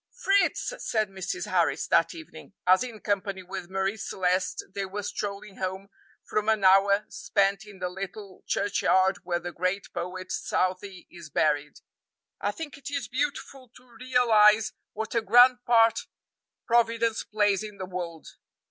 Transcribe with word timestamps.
"Fritz," 0.15 0.73
said 0.79 1.09
Mrs. 1.09 1.45
Harris 1.45 1.85
that 1.85 2.15
evening, 2.15 2.53
as 2.65 2.83
in 2.83 3.01
company 3.01 3.43
with 3.43 3.69
Marie 3.69 3.97
Celeste 3.97 4.63
they 4.73 4.83
were 4.83 5.03
strolling 5.03 5.57
home 5.57 5.89
from 6.27 6.49
an 6.49 6.63
hour 6.63 7.05
spent 7.09 7.67
in 7.67 7.77
the 7.77 7.87
little 7.87 8.43
churchyard 8.47 9.17
where 9.17 9.37
the 9.39 9.51
great 9.51 9.93
poet 9.93 10.31
Southey 10.31 11.07
is 11.11 11.29
buried, 11.29 11.81
"I 12.39 12.49
think 12.49 12.79
it 12.79 12.89
is 12.89 13.07
beautiful 13.07 13.69
to 13.75 13.95
realize 13.99 14.73
what 14.93 15.13
a 15.13 15.21
grand 15.21 15.63
part 15.67 15.99
Providence 16.65 17.23
plays 17.23 17.61
in 17.61 17.77
the 17.77 17.85
world." 17.85 18.27